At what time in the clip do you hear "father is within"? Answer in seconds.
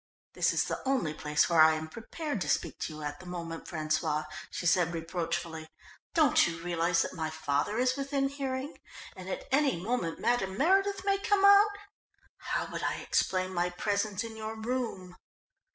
7.29-8.27